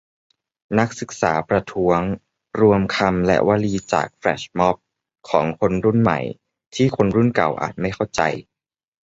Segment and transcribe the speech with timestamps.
[0.79, 1.99] นักศึกษาประท้วง:
[2.61, 4.75] รวมคำและวลีจากแฟลชม็อบ
[5.29, 6.19] ของคนรุ่นใหม่
[6.75, 8.21] ที่คนรุ่นเก่าอาจไม่เข้าใจ